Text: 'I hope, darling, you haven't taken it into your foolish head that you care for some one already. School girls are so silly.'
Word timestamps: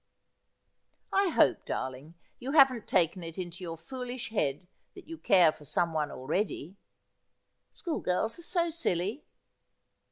'I 1.13 1.27
hope, 1.27 1.63
darling, 1.63 2.15
you 2.39 2.53
haven't 2.53 2.87
taken 2.87 3.23
it 3.23 3.37
into 3.37 3.63
your 3.63 3.77
foolish 3.77 4.31
head 4.31 4.65
that 4.95 5.07
you 5.07 5.19
care 5.19 5.51
for 5.51 5.63
some 5.63 5.93
one 5.93 6.09
already. 6.09 6.75
School 7.69 7.99
girls 7.99 8.39
are 8.39 8.41
so 8.41 8.71
silly.' 8.71 9.23